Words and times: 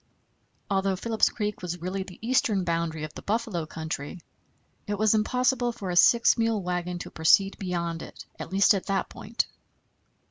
Although 0.67 0.95
Phillips 0.95 1.29
Creek 1.29 1.61
was 1.61 1.79
really 1.79 2.01
the 2.01 2.17
eastern 2.27 2.63
boundary 2.63 3.03
of 3.03 3.13
the 3.13 3.21
buffalo 3.21 3.67
country, 3.67 4.19
it 4.87 4.97
was 4.97 5.13
impossible 5.13 5.71
for 5.71 5.91
a 5.91 5.95
six 5.95 6.39
mule 6.39 6.63
wagon 6.63 6.97
to 6.97 7.11
proceed 7.11 7.55
beyond 7.59 8.01
it, 8.01 8.25
at 8.39 8.51
least 8.51 8.73
at 8.73 8.87
that 8.87 9.09
point. 9.09 9.45